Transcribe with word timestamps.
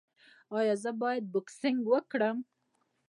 ایا 0.57 0.75
زه 0.83 0.91
باید 1.01 1.23
بوکسینګ 1.33 1.79
وکړم؟ 1.87 2.37